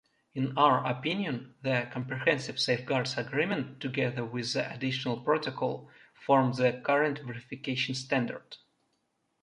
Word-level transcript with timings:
In 0.33 0.57
our 0.57 0.83
opinion, 0.87 1.53
the 1.61 1.87
Comprehensive 1.91 2.59
Safeguards 2.59 3.19
Agreement 3.19 3.79
together 3.79 4.25
with 4.25 4.51
the 4.53 4.67
Additional 4.73 5.17
Protocol 5.17 5.91
form 6.15 6.53
the 6.53 6.81
current 6.83 7.19
verification 7.19 7.93
standard. 7.93 8.57